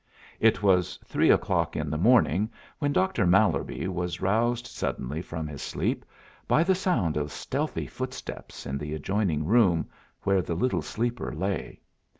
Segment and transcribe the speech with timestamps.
[0.39, 5.61] It was three o'clock in the morning when Doctor Mallerby was roused suddenly from his
[5.61, 6.05] sleep
[6.47, 9.87] by the sound of stealthy footsteps in the adjoining room,
[10.23, 11.81] where the little sleeper lay.